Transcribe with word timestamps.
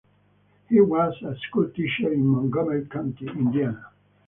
He 0.67 0.81
was 0.81 1.13
a 1.21 1.37
school 1.37 1.69
teacher 1.69 2.11
in 2.11 2.25
Montgomery 2.25 2.87
County, 2.87 3.27
Indiana. 3.27 3.85